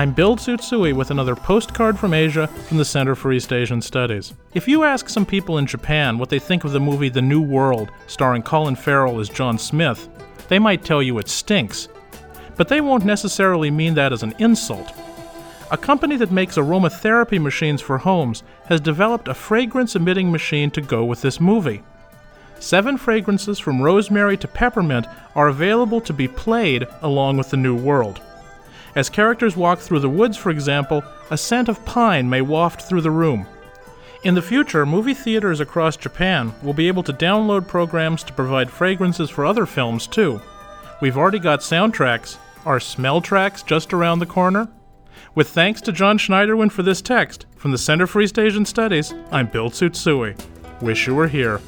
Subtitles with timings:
[0.00, 4.32] I'm Bill Tsutsui with another postcard from Asia from the Center for East Asian Studies.
[4.54, 7.42] If you ask some people in Japan what they think of the movie The New
[7.42, 10.08] World, starring Colin Farrell as John Smith,
[10.48, 11.88] they might tell you it stinks.
[12.56, 14.90] But they won't necessarily mean that as an insult.
[15.70, 20.80] A company that makes aromatherapy machines for homes has developed a fragrance emitting machine to
[20.80, 21.82] go with this movie.
[22.58, 27.76] Seven fragrances from rosemary to peppermint are available to be played along with The New
[27.76, 28.22] World.
[28.94, 33.02] As characters walk through the woods, for example, a scent of pine may waft through
[33.02, 33.46] the room.
[34.22, 38.70] In the future, movie theaters across Japan will be able to download programs to provide
[38.70, 40.40] fragrances for other films too.
[41.00, 42.36] We've already got soundtracks.
[42.66, 44.68] Are smell tracks just around the corner?
[45.34, 49.14] With thanks to John Schneiderwind for this text, from the Center for East Asian Studies,
[49.30, 50.38] I'm Bill Tsutsui.
[50.82, 51.60] Wish you were here.